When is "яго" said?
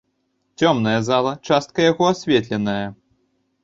1.91-2.11